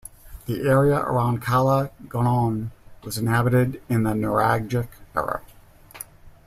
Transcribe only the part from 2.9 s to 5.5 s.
was inhabited in the Nuragic Era.